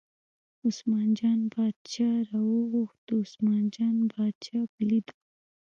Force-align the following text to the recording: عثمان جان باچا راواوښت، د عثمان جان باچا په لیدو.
عثمان 0.67 1.09
جان 1.19 1.39
باچا 1.53 2.09
راواوښت، 2.29 2.97
د 3.07 3.09
عثمان 3.23 3.63
جان 3.75 3.95
باچا 4.11 4.59
په 4.73 4.81
لیدو. 4.89 5.15